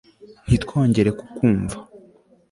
ntitwongere 0.45 1.09
kukumva 1.19 1.77